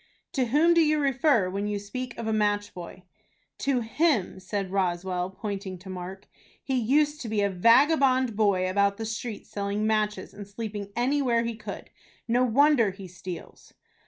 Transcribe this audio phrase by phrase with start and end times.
[0.33, 3.03] "To whom do you refer, when you speak of a match boy?"
[3.59, 6.25] "To him," said Roswell, pointing to Mark.
[6.63, 11.43] "He used to be a vagabond boy about the streets selling matches, and sleeping anywhere
[11.43, 11.91] he could.
[12.27, 13.75] No wonder he steals."